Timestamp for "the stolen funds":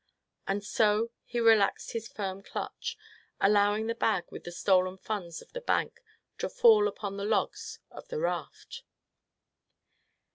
4.45-5.43